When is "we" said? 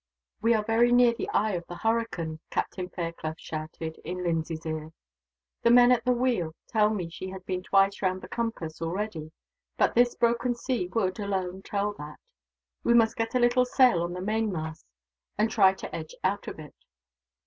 0.41-0.55, 12.83-12.95